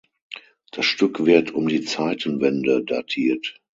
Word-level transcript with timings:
Das 0.71 0.87
Stück 0.87 1.27
wird 1.27 1.51
um 1.51 1.67
die 1.67 1.83
Zeitenwende 1.83 2.83
datiert. 2.83 3.61